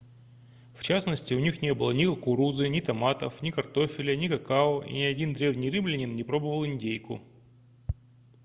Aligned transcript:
в 0.73 0.81
частности 0.81 1.35
у 1.35 1.39
них 1.39 1.61
не 1.61 1.75
было 1.75 1.91
ни 1.91 2.07
кукурузы 2.07 2.67
ни 2.69 2.79
томатов 2.79 3.39
ни 3.43 3.51
картофеля 3.51 4.15
ни 4.15 4.29
какао 4.29 4.81
и 4.81 4.91
ни 4.93 5.03
один 5.03 5.31
древний 5.33 5.69
римлянин 5.69 6.15
не 6.15 6.23
пробовал 6.23 6.65
индейку 6.65 7.21